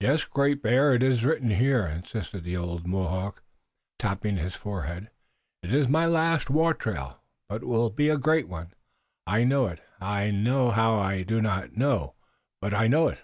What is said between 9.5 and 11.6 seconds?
it. How I know it I do